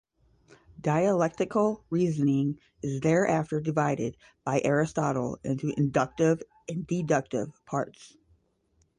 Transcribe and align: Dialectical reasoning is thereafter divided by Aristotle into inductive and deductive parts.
Dialectical 0.79 1.85
reasoning 1.91 2.57
is 2.81 3.01
thereafter 3.01 3.61
divided 3.61 4.17
by 4.43 4.59
Aristotle 4.65 5.37
into 5.43 5.71
inductive 5.79 6.41
and 6.67 6.87
deductive 6.87 7.63
parts. 7.67 8.17